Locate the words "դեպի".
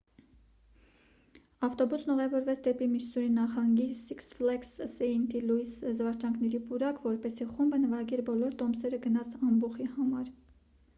2.69-2.87